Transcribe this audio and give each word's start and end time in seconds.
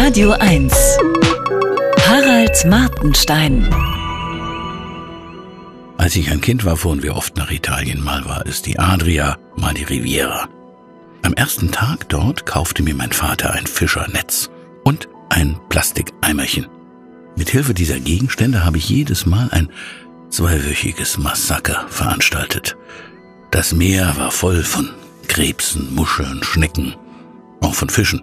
Radio 0.00 0.30
1. 0.30 0.72
Harald 2.06 2.64
Martenstein. 2.66 3.68
Als 5.96 6.14
ich 6.14 6.30
ein 6.30 6.40
Kind 6.40 6.64
war, 6.64 6.76
fuhren 6.76 7.02
wir 7.02 7.16
oft 7.16 7.36
nach 7.36 7.50
Italien. 7.50 8.02
Mal 8.02 8.24
war 8.24 8.46
es 8.46 8.62
die 8.62 8.78
Adria, 8.78 9.38
mal 9.56 9.74
die 9.74 9.82
Riviera. 9.82 10.48
Am 11.22 11.34
ersten 11.34 11.72
Tag 11.72 12.08
dort 12.08 12.46
kaufte 12.46 12.84
mir 12.84 12.94
mein 12.94 13.10
Vater 13.10 13.52
ein 13.52 13.66
Fischernetz 13.66 14.50
und 14.84 15.08
ein 15.30 15.58
Plastikeimerchen. 15.68 16.68
Mit 17.36 17.50
Hilfe 17.50 17.74
dieser 17.74 17.98
Gegenstände 17.98 18.64
habe 18.64 18.78
ich 18.78 18.88
jedes 18.88 19.26
Mal 19.26 19.48
ein 19.50 19.68
zweiwöchiges 20.30 21.18
Massaker 21.18 21.86
veranstaltet. 21.88 22.76
Das 23.50 23.74
Meer 23.74 24.14
war 24.16 24.30
voll 24.30 24.62
von 24.62 24.90
Krebsen, 25.26 25.92
Muscheln, 25.92 26.44
Schnecken, 26.44 26.94
auch 27.60 27.74
von 27.74 27.90
Fischen. 27.90 28.22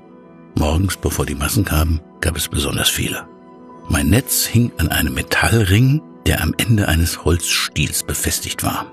Morgens, 0.57 0.95
bevor 0.95 1.25
die 1.25 1.35
Massen 1.35 1.65
kamen, 1.65 1.99
gab 2.21 2.37
es 2.37 2.47
besonders 2.47 2.89
viele. 2.89 3.27
Mein 3.89 4.09
Netz 4.09 4.45
hing 4.45 4.71
an 4.77 4.87
einem 4.87 5.13
Metallring, 5.13 6.01
der 6.25 6.41
am 6.41 6.53
Ende 6.57 6.87
eines 6.87 7.25
Holzstiels 7.25 8.03
befestigt 8.03 8.63
war. 8.63 8.91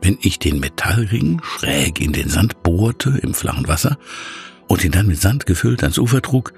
Wenn 0.00 0.18
ich 0.20 0.38
den 0.38 0.58
Metallring 0.58 1.40
schräg 1.42 2.00
in 2.00 2.12
den 2.12 2.28
Sand 2.28 2.62
bohrte 2.62 3.18
im 3.22 3.34
flachen 3.34 3.68
Wasser 3.68 3.98
und 4.68 4.84
ihn 4.84 4.90
dann 4.90 5.06
mit 5.06 5.20
Sand 5.20 5.46
gefüllt 5.46 5.82
ans 5.82 5.98
Ufer 5.98 6.22
trug, 6.22 6.54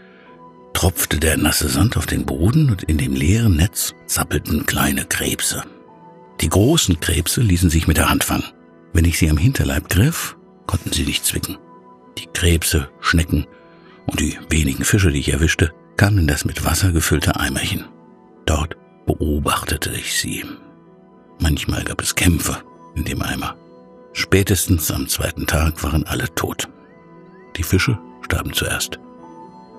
tropfte 0.73 1.19
der 1.19 1.37
nasse 1.37 1.69
Sand 1.69 1.97
auf 1.97 2.07
den 2.07 2.25
Boden 2.25 2.71
und 2.71 2.85
in 2.85 2.97
dem 2.97 3.15
leeren 3.15 3.57
Netz 3.57 3.95
zappelten 4.07 4.67
kleine 4.67 5.05
Krebse. 5.05 5.65
Die 6.41 6.49
großen 6.49 7.01
Krebse 7.01 7.41
ließen 7.41 7.71
sich 7.71 7.89
mit 7.89 7.97
der 7.97 8.09
Hand 8.09 8.23
fangen. 8.23 8.45
Wenn 8.93 9.05
ich 9.05 9.19
sie 9.19 9.29
am 9.29 9.37
Hinterleib 9.37 9.89
griff, 9.89 10.37
konnten 10.67 10.93
sie 10.93 11.05
nicht 11.05 11.25
zwicken. 11.25 11.59
Die 12.17 12.27
Krebse, 12.33 12.89
Schnecken 13.01 13.47
und 14.09 14.21
die 14.21 14.39
wenigen 14.49 14.85
Fische, 14.85 15.13
die 15.13 15.21
ich 15.21 15.33
erwischte, 15.33 15.73
kamen 15.97 16.19
in 16.19 16.27
das 16.27 16.45
mit 16.45 16.65
Wasser 16.65 16.93
gefüllte 16.93 17.37
Eimerchen. 17.37 17.85
Dort 18.47 18.77
beobachtete 19.07 19.91
ich 19.91 20.19
sie. 20.19 20.45
Manchmal 21.41 21.85
gab 21.85 22.03
es 22.03 22.15
Kämpfe 22.15 22.57
in 22.95 23.05
dem 23.05 23.23
Eimer. 23.23 23.57
Spätestens 24.13 24.91
am 24.91 25.09
zweiten 25.09 25.47
Tag 25.47 25.83
waren 25.85 26.07
alle 26.07 26.35
tot. 26.35 26.69
Die 27.57 27.63
Fische 27.63 27.99
starben 28.23 28.53
zuerst. 28.53 28.99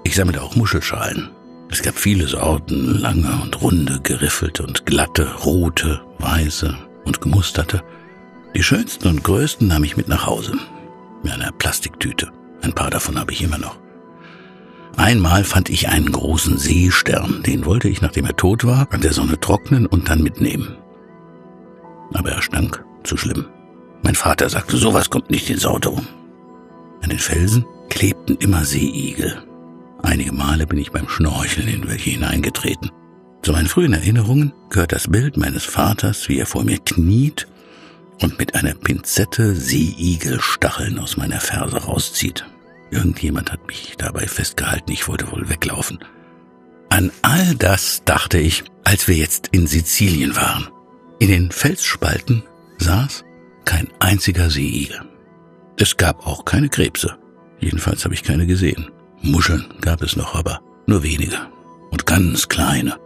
Ich 0.04 0.16
sammelte 0.16 0.42
auch 0.42 0.56
Muschelschalen. 0.56 1.32
Es 1.72 1.82
gab 1.82 1.96
viele 1.96 2.28
Sorten, 2.28 3.00
lange 3.00 3.32
und 3.44 3.62
runde, 3.62 4.00
geriffelte 4.02 4.64
und 4.64 4.86
glatte, 4.86 5.34
rote, 5.44 6.02
weiße 6.20 6.76
und 7.06 7.22
gemusterte. 7.22 7.84
Die 8.56 8.64
schönsten 8.64 9.08
und 9.08 9.24
größten 9.24 9.68
nahm 9.68 9.84
ich 9.84 9.98
mit 9.98 10.08
nach 10.08 10.26
Hause. 10.26 10.54
In 11.24 11.30
einer 11.30 11.52
Plastiktüte. 11.52 12.32
Ein 12.62 12.74
paar 12.74 12.90
davon 12.90 13.20
habe 13.20 13.34
ich 13.34 13.44
immer 13.44 13.58
noch. 13.58 13.78
Einmal 15.10 15.44
fand 15.44 15.72
ich 15.72 15.90
einen 15.90 16.12
großen 16.12 16.60
Seestern, 16.60 17.42
den 17.42 17.66
wollte 17.66 17.90
ich, 17.90 18.00
nachdem 18.00 18.26
er 18.26 18.36
tot 18.36 18.64
war, 18.64 18.88
an 18.92 19.02
der 19.02 19.12
Sonne 19.12 19.40
trocknen 19.40 19.88
und 19.88 20.08
dann 20.08 20.22
mitnehmen. 20.22 20.78
Aber 22.14 22.30
er 22.30 22.44
stank 22.44 22.86
zu 23.04 23.18
schlimm. 23.18 23.48
Mein 24.04 24.14
Vater 24.14 24.48
sagte, 24.50 24.78
sowas 24.78 25.10
kommt 25.10 25.32
nicht 25.32 25.50
ins 25.50 25.66
Auto. 25.66 26.00
An 27.02 27.10
den 27.10 27.18
Felsen 27.18 27.66
klebten 27.90 28.38
immer 28.38 28.66
Seeigel. 28.66 29.42
Einige 30.04 30.32
Male 30.32 30.68
bin 30.68 30.78
ich 30.78 30.92
beim 30.92 31.10
Schnorcheln 31.10 31.68
in 31.68 31.88
welche 31.88 32.12
hineingetreten. 32.12 32.92
Zu 33.42 33.54
meinen 33.54 33.68
frühen 33.68 33.94
Erinnerungen 33.94 34.54
gehört 34.70 34.92
das 34.92 35.08
Bild 35.08 35.38
meines 35.38 35.66
Vaters, 35.66 36.30
wie 36.30 36.38
er 36.38 36.46
vor 36.46 36.64
mir 36.64 36.78
kniet 36.78 37.48
und 38.22 38.38
mit 38.38 38.54
einer 38.54 38.76
Pinzette 38.76 39.56
Seeigelstacheln 39.56 41.00
aus 41.00 41.18
meiner 41.18 41.40
Ferse 41.40 41.78
rauszieht. 41.78 42.46
Irgendjemand 42.92 43.52
hat 43.52 43.68
mich 43.68 43.96
dabei 43.98 44.28
festgehalten, 44.28 44.92
ich 44.92 45.08
wollte 45.08 45.32
wohl 45.32 45.50
weglaufen. 45.50 46.00
An 46.90 47.12
all 47.22 47.56
das 47.56 48.04
dachte 48.04 48.40
ich, 48.40 48.64
als 48.84 49.08
wir 49.08 49.16
jetzt 49.16 49.50
in 49.52 49.68
Sizilien 49.68 50.36
waren. 50.36 50.70
In 51.20 51.30
den 51.30 51.52
Felsspalten 51.52 52.44
saß 52.80 53.24
kein 53.66 53.90
einziger 54.00 54.50
Seeigel. 54.50 55.02
Es 55.78 55.98
gab 55.98 56.26
auch 56.26 56.46
keine 56.46 56.70
Krebse. 56.70 57.18
Jedenfalls 57.60 58.04
habe 58.06 58.14
ich 58.16 58.24
keine 58.24 58.48
gesehen. 58.48 58.90
Muscheln 59.22 59.66
gab 59.82 60.02
es 60.02 60.16
noch, 60.16 60.36
aber 60.36 60.62
nur 60.88 61.04
wenige 61.04 61.38
und 61.92 62.06
ganz 62.06 62.48
kleine. 62.48 62.98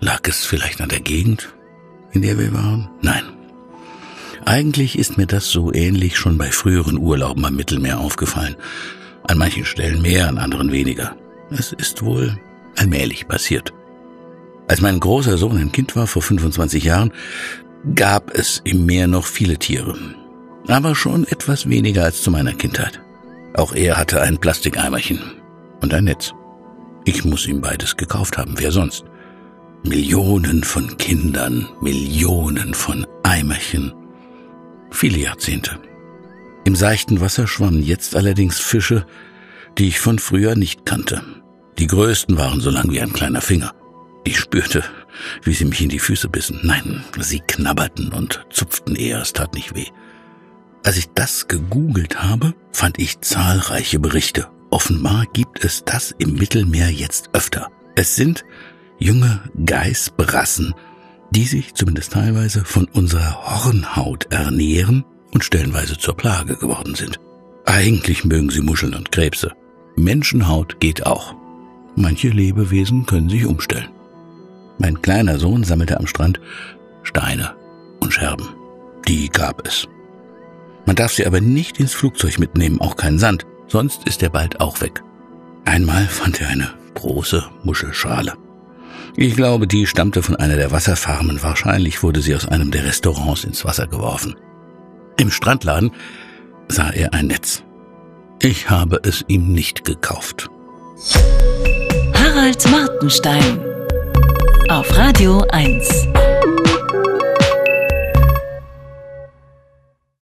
Lag 0.00 0.20
es 0.24 0.46
vielleicht 0.46 0.80
an 0.80 0.88
der 0.88 1.00
Gegend, 1.00 1.52
in 2.12 2.22
der 2.22 2.38
wir 2.38 2.52
waren? 2.54 2.88
Nein. 3.02 3.24
Eigentlich 4.44 4.98
ist 4.98 5.18
mir 5.18 5.26
das 5.26 5.50
so 5.50 5.72
ähnlich 5.72 6.16
schon 6.16 6.38
bei 6.38 6.50
früheren 6.50 6.98
Urlauben 6.98 7.44
am 7.44 7.56
Mittelmeer 7.56 8.00
aufgefallen. 8.00 8.56
An 9.24 9.38
manchen 9.38 9.64
Stellen 9.64 10.02
mehr, 10.02 10.28
an 10.28 10.38
anderen 10.38 10.72
weniger. 10.72 11.16
Es 11.50 11.72
ist 11.72 12.02
wohl 12.02 12.38
allmählich 12.76 13.28
passiert. 13.28 13.72
Als 14.68 14.80
mein 14.80 15.00
großer 15.00 15.36
Sohn 15.36 15.58
ein 15.58 15.72
Kind 15.72 15.96
war, 15.96 16.06
vor 16.06 16.22
25 16.22 16.84
Jahren, 16.84 17.12
gab 17.94 18.34
es 18.34 18.60
im 18.64 18.86
Meer 18.86 19.06
noch 19.06 19.26
viele 19.26 19.58
Tiere. 19.58 19.96
Aber 20.68 20.94
schon 20.94 21.26
etwas 21.26 21.68
weniger 21.68 22.04
als 22.04 22.22
zu 22.22 22.30
meiner 22.30 22.52
Kindheit. 22.52 23.00
Auch 23.54 23.72
er 23.72 23.96
hatte 23.96 24.22
ein 24.22 24.38
Plastikeimerchen 24.38 25.20
und 25.80 25.92
ein 25.92 26.04
Netz. 26.04 26.32
Ich 27.04 27.24
muss 27.24 27.46
ihm 27.46 27.60
beides 27.60 27.96
gekauft 27.96 28.38
haben, 28.38 28.54
wer 28.58 28.70
sonst? 28.70 29.04
Millionen 29.82 30.62
von 30.62 30.98
Kindern, 30.98 31.68
Millionen 31.80 32.74
von 32.74 33.06
Eimerchen, 33.22 33.92
viele 34.90 35.18
Jahrzehnte. 35.18 35.78
Im 36.64 36.76
seichten 36.76 37.20
Wasser 37.20 37.46
schwammen 37.46 37.82
jetzt 37.82 38.14
allerdings 38.16 38.58
Fische, 38.58 39.06
die 39.78 39.88
ich 39.88 40.00
von 40.00 40.18
früher 40.18 40.54
nicht 40.56 40.84
kannte. 40.84 41.22
Die 41.78 41.86
größten 41.86 42.36
waren 42.36 42.60
so 42.60 42.70
lang 42.70 42.90
wie 42.90 43.00
ein 43.00 43.12
kleiner 43.12 43.40
Finger. 43.40 43.72
Ich 44.24 44.38
spürte, 44.38 44.84
wie 45.42 45.54
sie 45.54 45.64
mich 45.64 45.80
in 45.80 45.88
die 45.88 45.98
Füße 45.98 46.28
bissen. 46.28 46.60
Nein, 46.62 47.04
sie 47.18 47.40
knabberten 47.40 48.12
und 48.12 48.44
zupften 48.50 48.96
eher, 48.96 49.20
es 49.20 49.32
tat 49.32 49.54
nicht 49.54 49.74
weh. 49.74 49.86
Als 50.84 50.96
ich 50.96 51.08
das 51.14 51.48
gegoogelt 51.48 52.22
habe, 52.22 52.54
fand 52.72 52.98
ich 52.98 53.20
zahlreiche 53.20 53.98
Berichte. 53.98 54.48
Offenbar 54.70 55.26
gibt 55.32 55.64
es 55.64 55.84
das 55.84 56.14
im 56.18 56.34
Mittelmeer 56.34 56.90
jetzt 56.90 57.30
öfter. 57.32 57.70
Es 57.96 58.16
sind 58.16 58.44
junge 58.98 59.40
Geißbrassen, 59.64 60.74
die 61.30 61.44
sich 61.44 61.74
zumindest 61.74 62.12
teilweise 62.12 62.64
von 62.64 62.86
unserer 62.86 63.64
Hornhaut 63.64 64.26
ernähren 64.30 65.04
und 65.32 65.44
stellenweise 65.44 65.96
zur 65.96 66.16
Plage 66.16 66.56
geworden 66.56 66.94
sind. 66.94 67.20
Eigentlich 67.66 68.24
mögen 68.24 68.50
sie 68.50 68.62
Muscheln 68.62 68.94
und 68.94 69.12
Krebse. 69.12 69.52
Menschenhaut 69.96 70.80
geht 70.80 71.06
auch. 71.06 71.34
Manche 71.96 72.28
Lebewesen 72.28 73.06
können 73.06 73.28
sich 73.28 73.46
umstellen. 73.46 73.90
Mein 74.78 75.02
kleiner 75.02 75.38
Sohn 75.38 75.62
sammelte 75.62 75.98
am 75.98 76.06
Strand 76.06 76.40
Steine 77.02 77.54
und 78.00 78.12
Scherben. 78.12 78.48
Die 79.06 79.28
gab 79.28 79.66
es. 79.66 79.86
Man 80.86 80.96
darf 80.96 81.12
sie 81.12 81.26
aber 81.26 81.40
nicht 81.40 81.78
ins 81.78 81.92
Flugzeug 81.92 82.38
mitnehmen, 82.38 82.80
auch 82.80 82.96
keinen 82.96 83.18
Sand, 83.18 83.46
sonst 83.68 84.06
ist 84.08 84.22
er 84.22 84.30
bald 84.30 84.60
auch 84.60 84.80
weg. 84.80 85.02
Einmal 85.64 86.06
fand 86.06 86.40
er 86.40 86.48
eine 86.48 86.70
große 86.94 87.44
Muschelschale. 87.62 88.32
Ich 89.16 89.36
glaube, 89.36 89.66
die 89.66 89.86
stammte 89.86 90.22
von 90.22 90.36
einer 90.36 90.56
der 90.56 90.70
Wasserfarmen. 90.70 91.42
Wahrscheinlich 91.42 92.02
wurde 92.02 92.20
sie 92.22 92.34
aus 92.34 92.46
einem 92.46 92.70
der 92.70 92.84
Restaurants 92.84 93.44
ins 93.44 93.64
Wasser 93.64 93.86
geworfen. 93.86 94.36
Im 95.18 95.30
Strandladen 95.30 95.92
sah 96.68 96.90
er 96.90 97.12
ein 97.12 97.26
Netz. 97.26 97.62
Ich 98.40 98.70
habe 98.70 99.00
es 99.02 99.24
ihm 99.28 99.52
nicht 99.52 99.84
gekauft. 99.84 100.48
Harald 102.14 102.70
Martenstein 102.70 103.60
auf 104.68 104.96
Radio 104.96 105.44
1. 105.50 106.08